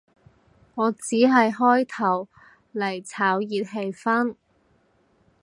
[0.73, 2.27] 我只係開頭
[2.73, 4.33] 嚟炒熱氣氛